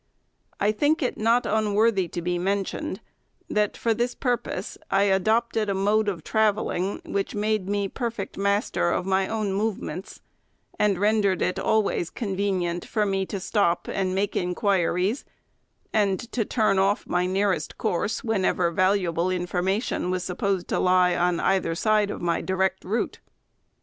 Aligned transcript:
I 0.59 0.71
think 0.71 1.03
it 1.03 1.15
not 1.15 1.45
unworthy 1.45 2.07
to 2.07 2.23
be 2.23 2.39
mentioned, 2.39 3.01
that, 3.51 3.77
for 3.77 3.93
this 3.93 4.15
purpose, 4.15 4.75
I 4.89 5.03
adopted 5.03 5.69
a 5.69 5.75
mode 5.75 6.07
of 6.09 6.23
travelling 6.23 7.03
which 7.05 7.35
made 7.35 7.69
me 7.69 7.87
perfect 7.87 8.35
master 8.35 8.89
of 8.89 9.05
my 9.05 9.27
own 9.27 9.53
move 9.53 9.79
ments, 9.79 10.19
and 10.79 10.97
rendered 10.97 11.43
it 11.43 11.59
always 11.59 12.09
convenient 12.09 12.83
for 12.83 13.05
me 13.05 13.27
to 13.27 13.39
stop 13.39 13.87
and 13.87 14.15
make 14.15 14.35
inquiries, 14.35 15.23
and 15.93 16.17
to 16.31 16.45
turn 16.45 16.79
off 16.79 17.05
my 17.05 17.27
nearest 17.27 17.77
course, 17.77 18.23
whenever 18.23 18.71
valuable 18.71 19.29
information 19.29 20.09
was 20.09 20.23
supposed 20.23 20.67
to 20.69 20.79
lie 20.79 21.15
on 21.15 21.35
FIRST 21.35 21.39
ANNUAL 21.39 21.41
REPORT. 21.41 21.41
387 21.43 21.53
either 21.67 21.75
side 21.75 22.09
of 22.09 22.21
my 22.23 22.41
direct 22.41 22.83
route. 22.83 23.19